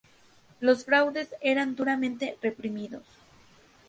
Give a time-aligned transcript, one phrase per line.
[0.59, 3.03] Los fraudes eran duramente reprimidos.